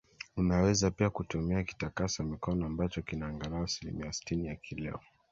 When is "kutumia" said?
1.09-1.63